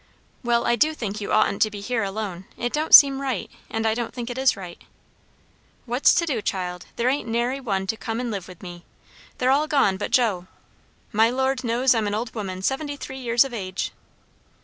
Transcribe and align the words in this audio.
"Well, 0.43 0.65
I 0.65 0.75
do 0.75 0.95
think 0.95 1.21
you 1.21 1.31
oughtn't 1.31 1.61
to 1.61 1.69
be 1.69 1.79
here 1.79 2.01
alone. 2.01 2.45
It 2.57 2.73
don't 2.73 2.95
seem 2.95 3.21
right, 3.21 3.51
and 3.69 3.85
I 3.85 3.93
don't 3.93 4.11
think 4.15 4.31
it 4.31 4.37
is 4.39 4.57
right." 4.57 4.81
"What's 5.85 6.15
to 6.15 6.25
do, 6.25 6.41
child? 6.41 6.87
There 6.95 7.07
ain't 7.07 7.27
nary 7.29 7.59
one 7.59 7.85
to 7.85 7.95
come 7.97 8.19
and 8.19 8.31
live 8.31 8.47
with 8.47 8.63
me. 8.63 8.83
They're 9.37 9.51
all 9.51 9.67
gone 9.67 9.97
but 9.97 10.09
Joe. 10.09 10.47
My 11.11 11.29
Lord 11.29 11.63
knows 11.63 11.93
I'm 11.93 12.07
an 12.07 12.15
old 12.15 12.33
woman 12.33 12.63
seventy 12.63 12.97
three 12.97 13.19
years 13.19 13.43
of 13.45 13.53
age." 13.53 13.91